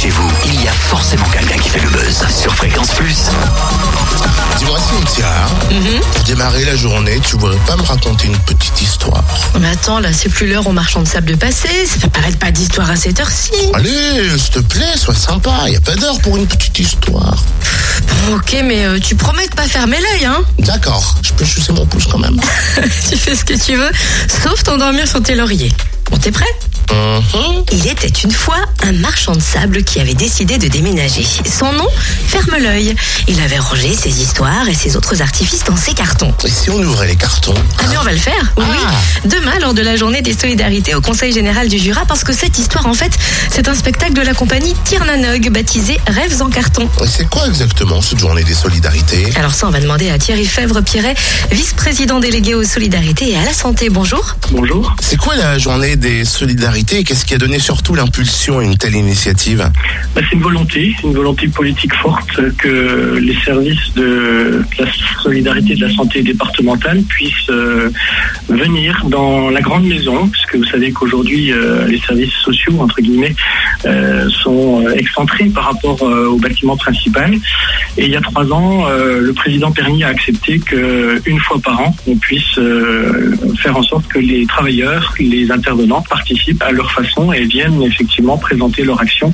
chez 0.00 0.08
vous, 0.08 0.30
il 0.46 0.64
y 0.64 0.68
a 0.68 0.72
forcément 0.72 1.26
quelqu'un 1.26 1.58
qui 1.58 1.68
fait 1.68 1.80
le 1.80 1.90
buzz 1.90 2.24
sur 2.34 2.54
Fréquence 2.54 2.88
Plus. 2.94 3.16
Dis-moi, 4.56 4.78
Cynthia, 4.78 5.26
pour 6.14 6.24
démarrer 6.24 6.64
la 6.64 6.74
journée, 6.74 7.20
tu 7.22 7.36
voudrais 7.36 7.58
pas 7.66 7.76
me 7.76 7.82
raconter 7.82 8.28
une 8.28 8.38
petite 8.38 8.80
histoire 8.80 9.22
Mais 9.60 9.68
attends, 9.68 10.00
là, 10.00 10.10
c'est 10.14 10.30
plus 10.30 10.48
l'heure 10.48 10.66
au 10.66 10.72
marchand 10.72 11.02
de 11.02 11.08
sable 11.08 11.32
de 11.32 11.34
passer. 11.34 11.68
Ça 11.86 11.98
peut 12.00 12.08
paraître 12.08 12.38
pas 12.38 12.50
d'histoire 12.50 12.88
à 12.88 12.96
cette 12.96 13.20
heure-ci. 13.20 13.52
Allez, 13.74 14.38
s'il 14.38 14.50
te 14.50 14.58
plaît, 14.60 14.96
sois 14.96 15.14
sympa. 15.14 15.68
Y 15.68 15.76
a 15.76 15.80
pas 15.80 15.96
d'heure 15.96 16.18
pour 16.20 16.38
une 16.38 16.46
petite 16.46 16.78
histoire. 16.78 17.36
Ok, 18.32 18.56
mais 18.64 18.86
euh, 18.86 18.98
tu 19.00 19.16
promets 19.16 19.48
de 19.48 19.54
pas 19.54 19.68
fermer 19.68 19.98
l'œil, 19.98 20.24
hein 20.24 20.42
D'accord, 20.60 21.16
je 21.22 21.32
peux 21.32 21.44
chousser 21.44 21.72
mon 21.72 21.84
pouce 21.84 22.06
quand 22.06 22.18
même. 22.18 22.40
Tu 23.10 23.16
fais 23.16 23.34
ce 23.34 23.44
que 23.44 23.54
tu 23.54 23.76
veux, 23.76 23.90
sauf 24.42 24.62
t'endormir 24.62 25.06
sur 25.06 25.22
tes 25.22 25.34
lauriers. 25.34 25.72
Bon, 26.10 26.16
t'es 26.16 26.30
prêt? 26.30 26.46
Mhm. 26.90 27.64
Il 27.72 27.86
était 27.86 28.08
une 28.08 28.32
fois 28.32 28.56
un 28.82 28.92
marchand 28.92 29.32
de 29.34 29.40
sable 29.40 29.84
qui 29.84 30.00
avait 30.00 30.14
décidé 30.14 30.58
de 30.58 30.68
déménager. 30.68 31.24
Son 31.46 31.72
nom, 31.72 31.86
Ferme 32.26 32.56
l'œil. 32.60 32.94
Il 33.28 33.40
avait 33.40 33.58
rangé 33.58 33.94
ses 33.94 34.20
histoires 34.20 34.68
et 34.68 34.74
ses 34.74 34.96
autres 34.96 35.22
artifices 35.22 35.64
dans 35.64 35.76
ses 35.76 35.94
cartons. 35.94 36.34
Et 36.44 36.50
si 36.50 36.70
on 36.70 36.78
ouvrait 36.82 37.06
les 37.08 37.16
cartons 37.16 37.54
Ah 37.78 37.84
mais 37.88 37.96
on 37.98 38.02
va 38.02 38.12
le 38.12 38.18
faire, 38.18 38.52
oui. 38.56 38.64
Ah. 38.68 38.90
Demain, 39.24 39.58
lors 39.60 39.74
de 39.74 39.82
la 39.82 39.96
journée 39.96 40.22
des 40.22 40.36
solidarités 40.36 40.94
au 40.94 41.00
Conseil 41.00 41.32
Général 41.32 41.68
du 41.68 41.78
Jura, 41.78 42.04
parce 42.06 42.24
que 42.24 42.32
cette 42.32 42.58
histoire, 42.58 42.86
en 42.86 42.94
fait, 42.94 43.12
c'est 43.50 43.68
un 43.68 43.74
spectacle 43.74 44.14
de 44.14 44.22
la 44.22 44.34
compagnie 44.34 44.74
Tirnanog, 44.84 45.50
baptisé 45.50 45.98
Rêves 46.06 46.42
en 46.42 46.48
carton. 46.50 46.88
Et 47.02 47.06
c'est 47.06 47.28
quoi 47.28 47.46
exactement 47.46 48.00
cette 48.02 48.18
journée 48.18 48.42
des 48.44 48.54
solidarités? 48.54 49.32
Alors 49.36 49.52
ça, 49.54 49.66
on 49.68 49.70
va 49.70 49.80
demander 49.80 50.10
à 50.10 50.18
Thierry 50.18 50.46
Fèvre-Pierret, 50.46 51.14
vice-président 51.52 52.18
délégué 52.20 52.54
aux 52.54 52.64
solidarités 52.64 53.30
et 53.30 53.36
à 53.36 53.44
la 53.44 53.52
santé. 53.52 53.90
Bonjour. 53.90 54.36
Bonjour. 54.50 54.94
C'est 55.00 55.16
quoi 55.16 55.36
la 55.36 55.58
journée 55.58 55.96
des 55.96 56.24
solidarités? 56.24 56.79
Qu'est-ce 56.84 57.24
qui 57.24 57.34
a 57.34 57.38
donné 57.38 57.58
surtout 57.58 57.94
l'impulsion 57.94 58.58
à 58.58 58.64
une 58.64 58.76
telle 58.76 58.94
initiative 58.94 59.70
Bah, 60.14 60.20
c'est 60.28 60.36
une 60.36 60.42
volonté, 60.42 60.94
une 61.04 61.12
volonté 61.12 61.48
politique 61.48 61.94
forte 61.94 62.40
que 62.56 63.18
les 63.20 63.36
services 63.44 63.94
de 63.94 64.62
la 64.78 64.86
solidarité 65.22 65.74
de 65.74 65.86
la 65.86 65.94
santé 65.94 66.22
départementale 66.22 67.02
puissent 67.02 67.50
euh, 67.50 67.90
venir 68.48 69.04
dans 69.06 69.50
la 69.50 69.60
grande 69.60 69.84
maison, 69.84 70.28
puisque 70.28 70.56
vous 70.56 70.64
savez 70.64 70.92
qu'aujourd'hui 70.92 71.52
euh, 71.52 71.86
les 71.86 71.98
services 72.00 72.32
sociaux 72.44 72.74
entre 72.80 73.00
guillemets 73.00 73.34
euh, 73.84 74.28
sont 74.28 74.88
excentrés 74.96 75.46
par 75.46 75.64
rapport 75.64 76.02
au 76.02 76.36
bâtiment 76.36 76.76
principal. 76.76 77.34
Et 77.96 78.04
il 78.04 78.10
y 78.10 78.16
a 78.16 78.20
trois 78.20 78.50
ans, 78.52 78.86
le 78.88 79.32
président 79.32 79.72
Perny 79.72 80.04
a 80.04 80.08
accepté 80.08 80.58
que 80.58 81.20
une 81.26 81.40
fois 81.40 81.58
par 81.62 81.80
an, 81.80 81.94
on 82.06 82.16
puisse 82.16 82.58
faire 83.62 83.76
en 83.76 83.82
sorte 83.82 84.06
que 84.06 84.18
les 84.18 84.46
travailleurs, 84.46 85.14
les 85.18 85.50
intervenants 85.50 86.02
participent 86.08 86.62
à 86.62 86.69
leur 86.72 86.90
façon 86.92 87.32
et 87.32 87.44
viennent 87.44 87.82
effectivement 87.82 88.38
présenter 88.38 88.84
leur 88.84 89.00
action 89.00 89.32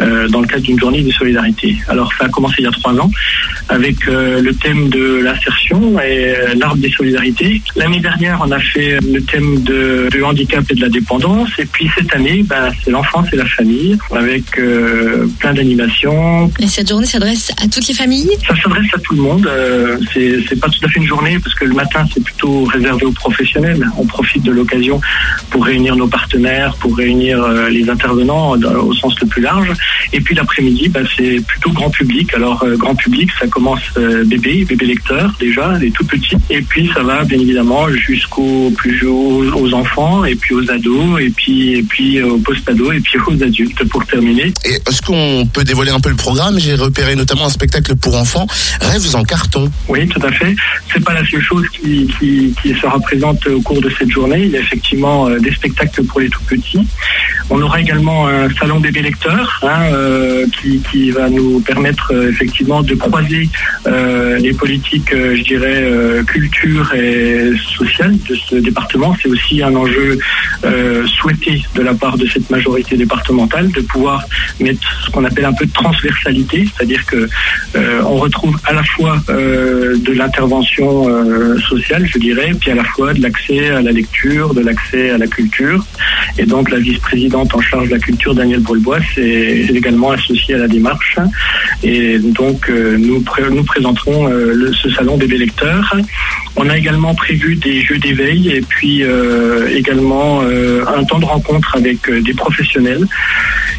euh, 0.00 0.28
dans 0.28 0.40
le 0.40 0.46
cadre 0.46 0.62
d'une 0.62 0.78
journée 0.78 1.02
de 1.02 1.10
solidarité. 1.10 1.76
Alors 1.88 2.12
ça 2.18 2.26
a 2.26 2.28
commencé 2.28 2.56
il 2.58 2.64
y 2.64 2.68
a 2.68 2.70
trois 2.70 2.94
ans 2.94 3.10
avec 3.68 4.08
euh, 4.08 4.40
le 4.40 4.54
thème 4.54 4.88
de 4.88 5.20
l'insertion 5.22 5.98
et 6.00 6.34
euh, 6.34 6.54
l'arbre 6.54 6.76
des 6.76 6.90
solidarités. 6.90 7.62
L'année 7.76 8.00
dernière, 8.00 8.42
on 8.44 8.50
a 8.50 8.58
fait 8.58 8.98
le 9.00 9.22
thème 9.22 9.62
de, 9.62 10.08
du 10.10 10.22
handicap 10.22 10.64
et 10.70 10.74
de 10.74 10.80
la 10.80 10.88
dépendance. 10.88 11.50
Et 11.58 11.64
puis 11.66 11.90
cette 11.96 12.14
année, 12.14 12.42
ben, 12.42 12.70
c'est 12.82 12.90
l'enfance 12.90 13.28
et 13.32 13.36
la 13.36 13.46
famille 13.46 13.98
avec 14.14 14.44
plein 15.38 15.54
d'animations, 15.54 16.50
Et 16.58 16.66
cette 16.66 16.88
journée 16.88 17.06
s'adresse 17.06 17.52
à 17.62 17.68
toutes 17.68 17.88
les 17.88 17.94
familles? 17.94 18.30
Ça 18.46 18.54
s'adresse 18.60 18.92
à 18.94 18.98
tout 18.98 19.14
le 19.14 19.22
monde. 19.22 19.48
C'est 20.12 20.60
pas 20.60 20.68
tout 20.68 20.84
à 20.84 20.88
fait 20.88 20.98
une 20.98 21.06
journée 21.06 21.38
parce 21.38 21.54
que 21.54 21.64
le 21.64 21.74
matin 21.74 22.04
c'est 22.12 22.22
plutôt 22.22 22.64
réservé 22.64 23.04
aux 23.06 23.12
professionnels. 23.12 23.86
On 23.96 24.06
profite 24.06 24.42
de 24.42 24.52
l'occasion 24.52 25.00
pour 25.50 25.64
réunir 25.64 25.96
nos 25.96 26.08
partenaires, 26.08 26.71
pour 26.76 26.96
réunir 26.96 27.42
euh, 27.42 27.68
les 27.68 27.88
intervenants 27.90 28.56
dans- 28.56 28.74
au 28.74 28.92
sens 28.94 29.18
le 29.20 29.26
plus 29.26 29.42
large. 29.42 29.72
Et 30.12 30.20
puis 30.20 30.34
l'après-midi, 30.34 30.88
bah, 30.88 31.00
c'est 31.16 31.44
plutôt 31.46 31.70
grand 31.70 31.90
public. 31.90 32.32
Alors 32.34 32.62
euh, 32.64 32.76
grand 32.76 32.94
public, 32.94 33.30
ça 33.38 33.46
commence 33.46 33.80
euh, 33.96 34.24
bébé, 34.24 34.64
bébé 34.64 34.86
lecteur 34.86 35.32
déjà, 35.40 35.78
les 35.78 35.90
tout 35.90 36.04
petits. 36.04 36.36
Et 36.50 36.62
puis 36.62 36.90
ça 36.94 37.02
va 37.02 37.24
bien 37.24 37.38
évidemment 37.38 37.88
jusqu'aux 37.90 38.72
plus 38.76 39.04
aux, 39.06 39.44
aux 39.54 39.72
enfants 39.74 40.24
et 40.24 40.34
puis 40.34 40.54
aux 40.54 40.70
ados 40.70 41.20
et 41.20 41.30
puis 41.30 41.74
et 41.74 41.82
puis 41.82 42.22
aux 42.22 42.38
post-ados 42.38 42.94
et 42.96 43.00
puis 43.00 43.18
aux 43.26 43.42
adultes 43.42 43.84
pour 43.88 44.04
terminer. 44.06 44.52
Et 44.64 44.74
est-ce 44.88 45.02
qu'on 45.02 45.46
peut 45.52 45.64
dévoiler 45.64 45.90
un 45.90 46.00
peu 46.00 46.10
le 46.10 46.16
programme? 46.16 46.58
J'ai 46.58 46.74
repéré 46.74 47.14
notamment 47.16 47.46
un 47.46 47.50
spectacle 47.50 47.96
pour 47.96 48.16
enfants, 48.16 48.46
Rêves 48.80 49.14
en 49.14 49.22
carton. 49.24 49.70
Oui, 49.88 50.06
tout 50.08 50.20
à 50.24 50.32
fait. 50.32 50.54
C'est 50.92 51.04
pas 51.04 51.14
la 51.14 51.24
seule 51.26 51.42
chose 51.42 51.66
qui, 51.72 52.08
qui, 52.18 52.54
qui 52.62 52.74
sera 52.74 52.98
présente 53.00 53.46
au 53.46 53.60
cours 53.60 53.80
de 53.80 53.90
cette 53.98 54.10
journée. 54.10 54.42
Il 54.44 54.50
y 54.50 54.56
a 54.56 54.60
effectivement 54.60 55.28
euh, 55.28 55.38
des 55.38 55.52
spectacles 55.52 56.04
pour 56.04 56.20
les 56.20 56.28
tout 56.28 56.42
petits 56.46 56.51
petit. 56.52 56.86
On 57.54 57.60
aura 57.60 57.82
également 57.82 58.28
un 58.28 58.48
salon 58.54 58.80
bébé 58.80 59.02
lecteur 59.02 59.60
hein, 59.62 59.82
euh, 59.92 60.46
qui, 60.90 61.10
va 61.10 61.28
nous 61.28 61.60
permettre 61.60 62.10
euh, 62.14 62.30
effectivement 62.30 62.82
de 62.82 62.94
croiser 62.94 63.46
euh, 63.86 64.38
les 64.38 64.54
politiques, 64.54 65.12
euh, 65.12 65.36
je 65.36 65.42
dirais, 65.42 65.82
euh, 65.82 66.22
culture 66.22 66.94
et 66.94 67.52
sociale 67.76 68.16
de 68.26 68.34
ce 68.36 68.56
département. 68.56 69.14
C'est 69.20 69.28
aussi 69.28 69.62
un 69.62 69.76
enjeu 69.76 70.18
euh, 70.64 71.06
souhaité 71.08 71.62
de 71.74 71.82
la 71.82 71.92
part 71.92 72.16
de 72.16 72.26
cette 72.26 72.48
majorité 72.48 72.96
départementale 72.96 73.70
de 73.70 73.82
pouvoir 73.82 74.24
mettre 74.58 74.80
ce 75.04 75.10
qu'on 75.10 75.24
appelle 75.26 75.44
un 75.44 75.52
peu 75.52 75.66
de 75.66 75.72
transversalité, 75.72 76.66
c'est-à-dire 76.74 77.04
que 77.04 77.28
euh, 77.76 78.02
on 78.06 78.16
retrouve 78.16 78.56
à 78.64 78.72
la 78.72 78.82
fois 78.82 79.22
euh, 79.28 79.98
de 79.98 80.12
l'intervention 80.12 81.06
euh, 81.06 81.58
sociale, 81.58 82.06
je 82.06 82.16
dirais, 82.18 82.52
puis 82.58 82.70
à 82.70 82.76
la 82.76 82.84
fois 82.84 83.12
de 83.12 83.20
l'accès 83.20 83.68
à 83.68 83.82
la 83.82 83.92
lecture, 83.92 84.54
de 84.54 84.62
l'accès 84.62 85.10
à 85.10 85.18
la 85.18 85.26
culture. 85.26 85.84
Et 86.38 86.46
donc 86.46 86.70
la 86.70 86.78
vice-présidente 86.78 87.41
en 87.52 87.60
charge 87.60 87.88
de 87.88 87.94
la 87.94 87.98
culture, 87.98 88.34
Danielle 88.34 88.60
Brulbois, 88.60 88.98
est 89.16 89.70
également 89.70 90.10
associée 90.10 90.54
à 90.54 90.58
la 90.58 90.68
démarche. 90.68 91.18
Et 91.82 92.18
donc 92.18 92.68
euh, 92.68 92.96
nous, 92.98 93.22
nous 93.50 93.64
présenterons 93.64 94.28
euh, 94.28 94.70
ce 94.72 94.90
salon 94.90 95.16
bébé 95.16 95.38
lecteurs. 95.38 95.94
On 96.56 96.68
a 96.68 96.76
également 96.76 97.14
prévu 97.14 97.56
des 97.56 97.80
jeux 97.82 97.98
d'éveil 97.98 98.50
et 98.50 98.60
puis 98.60 99.02
euh, 99.02 99.68
également 99.74 100.42
un 100.42 101.04
temps 101.04 101.18
de 101.18 101.24
rencontre 101.24 101.76
avec 101.76 102.10
des 102.10 102.34
professionnels 102.34 103.06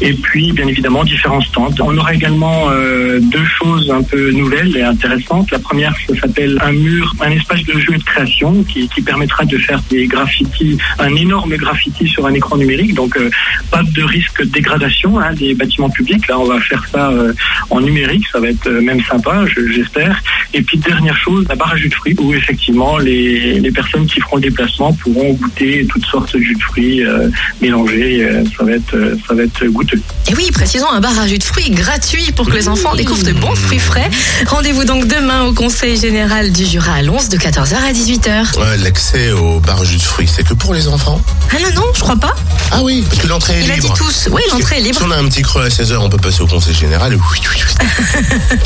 et 0.00 0.12
puis 0.14 0.52
bien 0.52 0.66
évidemment 0.68 1.04
différents 1.04 1.40
stands. 1.40 1.74
On 1.80 1.96
aura 1.96 2.14
également 2.14 2.68
euh, 2.70 3.18
deux 3.20 3.44
choses 3.58 3.90
un 3.90 4.02
peu 4.02 4.30
nouvelles 4.30 4.76
et 4.76 4.82
intéressantes. 4.82 5.50
La 5.50 5.58
première, 5.58 5.94
ça 6.08 6.14
s'appelle 6.20 6.58
un 6.62 6.72
mur, 6.72 7.14
un 7.20 7.30
espace 7.30 7.62
de 7.64 7.78
jeu 7.78 7.94
et 7.94 7.98
de 7.98 8.02
création 8.04 8.62
qui, 8.64 8.88
qui 8.88 9.00
permettra 9.02 9.44
de 9.44 9.56
faire 9.58 9.80
des 9.90 10.06
graffitis, 10.06 10.76
un 10.98 11.14
énorme 11.14 11.56
graffiti 11.56 12.06
sur 12.06 12.26
un 12.26 12.34
écran 12.34 12.56
numérique. 12.56 12.94
Donc 12.94 13.16
euh, 13.16 13.30
pas 13.70 13.82
de 13.82 14.02
risque 14.02 14.40
de 14.42 14.48
dégradation 14.50 15.18
hein, 15.18 15.32
des 15.32 15.54
bâtiments 15.54 15.90
publics. 15.90 16.26
Là, 16.28 16.38
on 16.38 16.44
va 16.46 16.60
faire 16.60 16.84
ça 16.92 17.10
euh, 17.10 17.32
en 17.70 17.80
numérique. 17.80 18.24
Ça 18.32 18.40
va 18.40 18.48
être 18.48 18.66
euh, 18.68 18.80
même 18.80 19.00
sympa, 19.02 19.44
je- 19.46 19.72
j'espère. 19.72 20.22
Et 20.54 20.62
puis 20.62 20.78
dernière 20.78 21.16
chose, 21.16 21.46
la 21.48 21.54
barre 21.54 21.72
à 21.72 21.76
jus 21.76 21.88
de 21.88 21.94
fruits 21.94 22.14
où 22.18 22.34
effectivement 22.34 22.98
les, 22.98 23.60
les 23.60 23.70
personnes 23.70 24.06
qui 24.06 24.20
feront 24.20 24.36
le 24.36 24.42
déplacement 24.42 24.92
pourront 24.92 25.32
goûter 25.34 25.86
toutes 25.88 26.04
sortes 26.06 26.34
de 26.36 26.40
jus 26.42 26.54
de 26.54 26.62
fruits 26.62 27.02
euh, 27.04 27.28
mélangés. 27.60 28.24
Euh, 28.24 28.44
ça 28.56 28.64
va 28.64 28.72
être, 28.72 28.96
ça 29.26 29.34
va 29.34 29.42
être 29.42 29.64
Et 30.28 30.34
oui, 30.34 30.50
précisons 30.52 30.90
un 30.90 31.00
bar 31.00 31.18
à 31.18 31.26
jus 31.28 31.38
de 31.38 31.44
fruits 31.44 31.70
gratuit 31.70 32.32
pour 32.32 32.46
que 32.46 32.52
les 32.52 32.68
enfants 32.68 32.94
découvrent 32.94 33.22
de 33.22 33.32
bons 33.32 33.54
fruits 33.54 33.78
frais. 33.78 34.10
Rendez-vous 34.48 34.84
donc 34.84 35.06
demain 35.06 35.44
au 35.44 35.52
Conseil 35.54 35.96
Général 35.98 36.52
du 36.52 36.64
Jura 36.66 36.94
à 36.94 37.02
Lons 37.02 37.28
de 37.30 37.36
14h 37.36 37.74
à 37.76 37.92
18h. 37.92 38.58
Ouais, 38.58 38.76
L'accès 38.78 39.30
au 39.32 39.60
bar 39.60 39.84
jus 39.84 39.98
de 39.98 40.02
fruits, 40.02 40.28
c'est 40.32 40.42
que 40.46 40.54
pour 40.54 40.74
les 40.74 40.88
enfants 40.88 41.20
Ah 41.52 41.56
non, 41.62 41.68
non, 41.82 41.86
je 41.94 42.00
crois 42.00 42.16
pas. 42.16 42.34
Ah 42.72 42.80
oui, 42.82 43.04
parce 43.08 43.22
que 43.22 43.26
l'entrée 43.28 43.54
est 43.60 43.64
Il 43.64 43.70
a 43.70 43.76
dit 43.76 43.88
tous. 43.96 44.28
Oui, 44.32 44.42
l'entrée 44.52 44.78
est 44.78 44.80
libre. 44.80 44.98
Si 44.98 45.04
on 45.04 45.10
a 45.10 45.16
un 45.16 45.28
petit 45.28 45.42
creux 45.42 45.62
à 45.62 45.68
16h, 45.68 45.96
on 45.98 46.08
peut 46.08 46.16
passer 46.16 46.40
au 46.42 46.46
conseil 46.46 46.74
général. 46.74 47.14
Oui, 47.14 47.40
oui, 47.42 47.62
oui. 47.64 48.56